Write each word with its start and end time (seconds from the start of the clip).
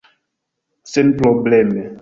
senprobleme 0.93 1.83